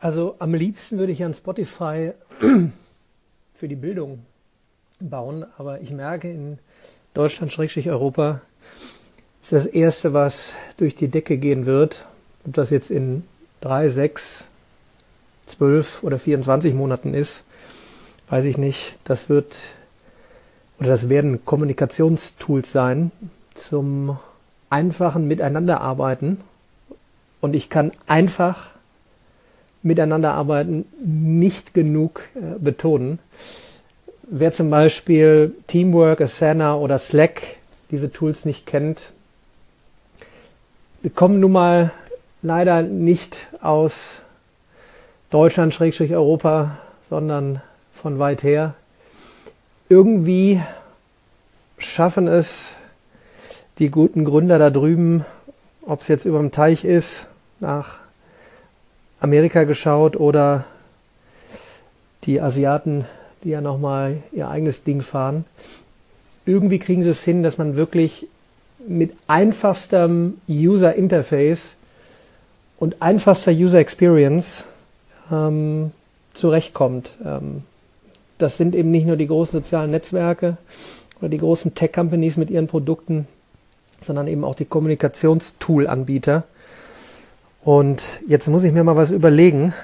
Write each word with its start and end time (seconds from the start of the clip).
Also 0.00 0.36
am 0.38 0.54
liebsten 0.54 0.98
würde 0.98 1.12
ich 1.12 1.24
an 1.24 1.34
Spotify 1.34 2.12
für 3.54 3.68
die 3.68 3.74
Bildung 3.74 4.20
bauen, 5.00 5.44
aber 5.56 5.80
ich 5.80 5.90
merke 5.90 6.30
in 6.30 6.58
Deutschland, 7.14 7.52
Schrägstrich 7.52 7.90
Europa, 7.90 8.40
ist 9.42 9.52
das 9.52 9.66
Erste, 9.66 10.12
was 10.12 10.52
durch 10.76 10.94
die 10.94 11.08
Decke 11.08 11.36
gehen 11.36 11.66
wird, 11.66 12.06
ob 12.46 12.54
das 12.54 12.70
jetzt 12.70 12.90
in 12.90 13.24
drei, 13.60 13.88
sechs, 13.88 14.44
zwölf 15.46 16.02
oder 16.04 16.18
24 16.18 16.74
Monaten 16.74 17.14
ist, 17.14 17.42
weiß 18.28 18.44
ich 18.44 18.56
nicht. 18.56 18.98
Das 19.04 19.28
wird 19.28 19.56
oder 20.78 20.90
das 20.90 21.08
werden 21.08 21.44
Kommunikationstools 21.44 22.70
sein 22.70 23.10
zum 23.54 24.18
einfachen 24.70 25.26
Miteinanderarbeiten. 25.26 26.40
Und 27.40 27.54
ich 27.54 27.68
kann 27.68 27.90
einfach 28.06 28.77
Miteinanderarbeiten 29.82 30.86
nicht 31.04 31.74
genug 31.74 32.22
äh, 32.34 32.58
betonen. 32.58 33.18
Wer 34.30 34.52
zum 34.52 34.70
Beispiel 34.70 35.54
Teamwork, 35.66 36.20
Asana 36.20 36.76
oder 36.76 36.98
Slack 36.98 37.42
diese 37.90 38.12
Tools 38.12 38.44
nicht 38.44 38.66
kennt, 38.66 39.10
kommen 41.14 41.40
nun 41.40 41.52
mal 41.52 41.92
leider 42.42 42.82
nicht 42.82 43.46
aus 43.62 44.16
Deutschland, 45.30 45.72
Schrägstrich 45.72 46.12
Europa, 46.12 46.78
sondern 47.08 47.62
von 47.92 48.18
weit 48.18 48.42
her. 48.42 48.74
Irgendwie 49.88 50.60
schaffen 51.78 52.28
es 52.28 52.72
die 53.78 53.90
guten 53.90 54.24
Gründer 54.24 54.58
da 54.58 54.70
drüben, 54.70 55.24
ob 55.86 56.02
es 56.02 56.08
jetzt 56.08 56.24
über 56.24 56.38
dem 56.38 56.50
Teich 56.50 56.84
ist, 56.84 57.26
nach 57.60 57.98
Amerika 59.20 59.64
geschaut 59.64 60.16
oder 60.16 60.64
die 62.24 62.40
Asiaten, 62.40 63.04
die 63.42 63.50
ja 63.50 63.60
nochmal 63.60 64.18
ihr 64.32 64.48
eigenes 64.48 64.84
Ding 64.84 65.00
fahren. 65.02 65.44
Irgendwie 66.46 66.78
kriegen 66.78 67.02
sie 67.02 67.10
es 67.10 67.22
hin, 67.22 67.42
dass 67.42 67.58
man 67.58 67.76
wirklich 67.76 68.26
mit 68.86 69.12
einfachstem 69.26 70.38
User 70.48 70.94
Interface 70.94 71.74
und 72.78 73.02
einfachster 73.02 73.52
User 73.52 73.78
Experience 73.78 74.64
ähm, 75.30 75.92
zurechtkommt. 76.34 77.10
Ähm, 77.24 77.62
das 78.38 78.56
sind 78.56 78.74
eben 78.74 78.90
nicht 78.90 79.06
nur 79.06 79.16
die 79.16 79.26
großen 79.26 79.60
sozialen 79.60 79.90
Netzwerke 79.90 80.56
oder 81.20 81.28
die 81.28 81.38
großen 81.38 81.74
Tech-Companies 81.74 82.36
mit 82.36 82.50
ihren 82.50 82.68
Produkten, 82.68 83.26
sondern 84.00 84.28
eben 84.28 84.44
auch 84.44 84.54
die 84.54 84.64
Kommunikationstool-Anbieter. 84.64 86.44
Und 87.68 88.02
jetzt 88.26 88.48
muss 88.48 88.64
ich 88.64 88.72
mir 88.72 88.82
mal 88.82 88.96
was 88.96 89.10
überlegen, 89.10 89.74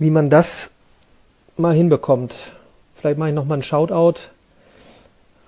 wie 0.00 0.10
man 0.10 0.30
das 0.30 0.72
mal 1.56 1.76
hinbekommt. 1.76 2.34
Vielleicht 2.96 3.18
mache 3.18 3.28
ich 3.28 3.34
nochmal 3.36 3.58
einen 3.58 3.62
Shoutout. 3.62 4.18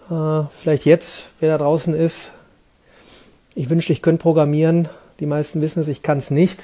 Äh, 0.09 0.45
vielleicht 0.57 0.85
jetzt, 0.85 1.25
wer 1.41 1.49
da 1.49 1.59
draußen 1.59 1.93
ist. 1.93 2.31
Ich 3.57 3.69
wünschte, 3.69 3.93
ich 3.93 4.01
könnte 4.01 4.23
programmieren. 4.23 4.89
Die 5.19 5.27
meisten 5.27 5.61
wissen 5.61 5.81
es, 5.81 5.89
ich 5.89 6.03
kann 6.03 6.19
es 6.19 6.31
nicht. 6.31 6.61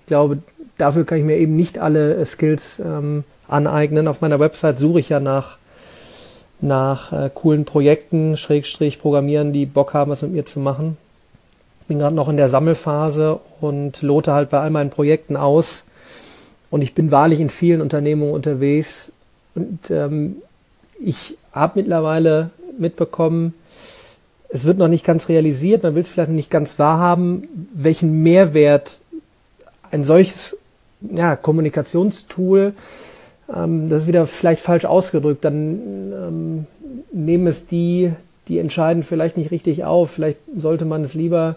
Ich 0.00 0.06
glaube, 0.08 0.38
dafür 0.78 1.04
kann 1.04 1.18
ich 1.18 1.24
mir 1.24 1.36
eben 1.36 1.54
nicht 1.54 1.78
alle 1.78 2.26
Skills 2.26 2.80
ähm, 2.80 3.22
aneignen. 3.46 4.08
Auf 4.08 4.20
meiner 4.20 4.40
Website 4.40 4.80
suche 4.80 4.98
ich 4.98 5.10
ja 5.10 5.20
nach, 5.20 5.58
nach 6.60 7.12
äh, 7.12 7.30
coolen 7.32 7.64
Projekten, 7.64 8.36
Schrägstrich 8.36 8.98
Programmieren, 8.98 9.52
die 9.52 9.64
Bock 9.64 9.94
haben, 9.94 10.10
was 10.10 10.22
mit 10.22 10.32
mir 10.32 10.44
zu 10.44 10.58
machen. 10.58 10.96
Bin 11.88 11.98
gerade 11.98 12.16
noch 12.16 12.28
in 12.28 12.36
der 12.36 12.48
Sammelphase 12.48 13.38
und 13.60 14.02
lote 14.02 14.32
halt 14.32 14.50
bei 14.50 14.60
all 14.60 14.70
meinen 14.70 14.90
Projekten 14.90 15.36
aus. 15.36 15.84
Und 16.70 16.82
ich 16.82 16.94
bin 16.94 17.10
wahrlich 17.10 17.40
in 17.40 17.48
vielen 17.48 17.80
Unternehmungen 17.80 18.34
unterwegs. 18.34 19.12
Und 19.54 19.90
ähm, 19.90 20.36
ich 21.00 21.36
habe 21.52 21.80
mittlerweile 21.80 22.50
mitbekommen, 22.78 23.54
es 24.48 24.64
wird 24.64 24.78
noch 24.78 24.88
nicht 24.88 25.04
ganz 25.04 25.28
realisiert, 25.28 25.82
man 25.82 25.94
will 25.94 26.02
es 26.02 26.08
vielleicht 26.08 26.30
nicht 26.30 26.50
ganz 26.50 26.78
wahrhaben, 26.78 27.48
welchen 27.74 28.22
Mehrwert 28.22 28.98
ein 29.90 30.04
solches 30.04 30.56
ja, 31.00 31.36
Kommunikationstool, 31.36 32.74
ähm, 33.54 33.88
das 33.88 34.02
ist 34.02 34.08
wieder 34.08 34.26
vielleicht 34.26 34.62
falsch 34.62 34.84
ausgedrückt, 34.84 35.44
dann 35.44 35.80
ähm, 36.12 36.66
nehmen 37.12 37.46
es 37.46 37.66
die, 37.66 38.12
die 38.48 38.58
entscheiden 38.58 39.02
vielleicht 39.02 39.36
nicht 39.36 39.50
richtig 39.50 39.84
auf. 39.84 40.10
Vielleicht 40.10 40.38
sollte 40.56 40.84
man 40.84 41.02
es 41.02 41.14
lieber 41.14 41.56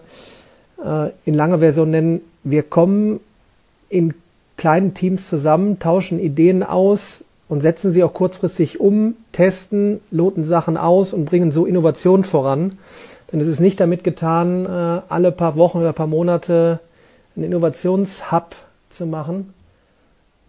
äh, 0.84 1.10
in 1.24 1.34
langer 1.34 1.58
Version 1.58 1.90
nennen. 1.90 2.20
Wir 2.42 2.62
kommen 2.62 3.20
in 3.88 4.14
kleinen 4.56 4.94
Teams 4.94 5.28
zusammen, 5.28 5.78
tauschen 5.78 6.18
Ideen 6.18 6.62
aus 6.62 7.24
und 7.48 7.60
setzen 7.60 7.92
sie 7.92 8.04
auch 8.04 8.14
kurzfristig 8.14 8.78
um, 8.78 9.16
testen, 9.32 10.00
loten 10.10 10.44
Sachen 10.44 10.76
aus 10.76 11.12
und 11.12 11.24
bringen 11.24 11.50
so 11.50 11.66
Innovation 11.66 12.24
voran. 12.24 12.78
Denn 13.32 13.40
es 13.40 13.46
ist 13.46 13.60
nicht 13.60 13.80
damit 13.80 14.04
getan, 14.04 14.66
äh, 14.66 15.02
alle 15.08 15.32
paar 15.32 15.56
Wochen 15.56 15.78
oder 15.78 15.92
paar 15.92 16.06
Monate 16.06 16.80
einen 17.36 17.46
Innovationshub 17.46 18.54
zu 18.90 19.06
machen 19.06 19.54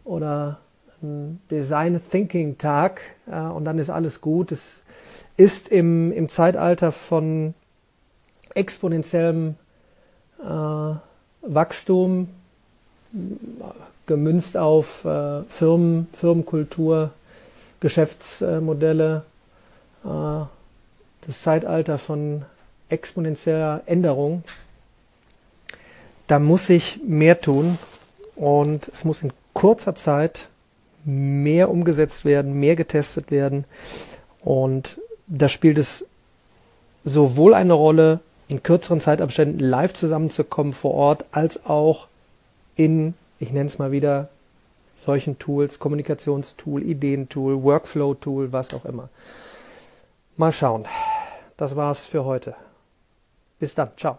oder 0.03 0.57
Design 1.01 2.01
Thinking 2.11 2.57
Tag 2.57 3.01
äh, 3.27 3.39
und 3.39 3.65
dann 3.65 3.79
ist 3.79 3.89
alles 3.89 4.21
gut. 4.21 4.51
Es 4.51 4.83
ist 5.37 5.67
im, 5.69 6.11
im 6.11 6.29
Zeitalter 6.29 6.91
von 6.91 7.53
exponentiellem 8.53 9.55
äh, 10.43 10.95
Wachstum, 11.41 12.29
gemünzt 14.05 14.57
auf 14.57 15.05
äh, 15.05 15.43
Firmen, 15.49 16.07
Firmenkultur, 16.13 17.11
Geschäftsmodelle, 17.79 19.23
äh, 20.03 20.07
das 20.07 21.41
Zeitalter 21.41 21.97
von 21.97 22.43
exponentieller 22.89 23.81
Änderung 23.85 24.43
da 26.31 26.39
muss 26.39 26.69
ich 26.69 27.01
mehr 27.05 27.41
tun 27.41 27.77
und 28.37 28.87
es 28.87 29.03
muss 29.03 29.21
in 29.21 29.33
kurzer 29.53 29.95
Zeit 29.95 30.47
mehr 31.05 31.69
umgesetzt 31.69 32.25
werden, 32.25 32.59
mehr 32.59 32.75
getestet 32.75 33.31
werden. 33.31 33.65
Und 34.41 34.99
da 35.27 35.49
spielt 35.49 35.77
es 35.77 36.05
sowohl 37.03 37.53
eine 37.53 37.73
Rolle, 37.73 38.19
in 38.47 38.63
kürzeren 38.63 38.99
Zeitabständen 38.99 39.59
live 39.59 39.93
zusammenzukommen 39.93 40.73
vor 40.73 40.93
Ort, 40.93 41.25
als 41.31 41.65
auch 41.65 42.07
in, 42.75 43.13
ich 43.39 43.51
nenne 43.53 43.67
es 43.67 43.79
mal 43.79 43.91
wieder, 43.91 44.29
solchen 44.97 45.39
Tools, 45.39 45.79
Kommunikationstool, 45.79 46.83
Ideentool, 46.83 47.63
Workflow-Tool, 47.63 48.51
was 48.51 48.73
auch 48.73 48.85
immer. 48.85 49.09
Mal 50.37 50.51
schauen. 50.51 50.85
Das 51.57 51.75
war's 51.75 52.05
für 52.05 52.25
heute. 52.25 52.55
Bis 53.59 53.73
dann. 53.75 53.91
Ciao. 53.97 54.17